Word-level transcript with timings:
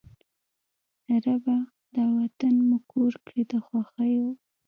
ربه! 1.23 1.57
دا 1.93 2.03
وطن 2.17 2.53
مو 2.67 2.77
کور 2.91 3.13
کړې 3.25 3.41
د 3.51 3.53
خوښیو 3.65 4.27